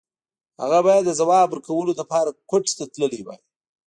[0.61, 3.39] هغه بايد د ځواب ورکولو لپاره کوټې ته تللی وای.